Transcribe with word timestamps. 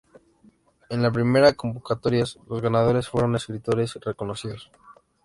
En 0.89 1.03
las 1.03 1.13
primeras 1.13 1.53
convocatorias 1.53 2.39
los 2.49 2.59
ganadores 2.59 3.07
fueron 3.07 3.35
escritores 3.35 3.93
reconocidos. 4.03 4.71